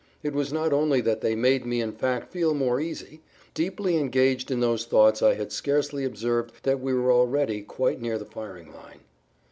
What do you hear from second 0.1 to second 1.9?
It was not only that they made me